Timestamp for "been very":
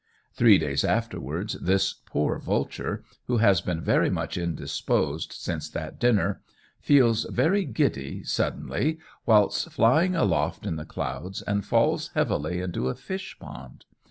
3.61-4.09